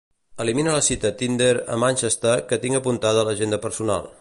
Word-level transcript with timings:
Eliminar 0.45 0.71
la 0.75 0.81
cita 0.87 1.11
Tinder 1.19 1.51
a 1.75 1.77
Manchester 1.85 2.33
que 2.53 2.61
tinc 2.65 2.79
apuntada 2.81 3.23
a 3.25 3.29
l'agenda 3.29 3.65
personal. 3.69 4.09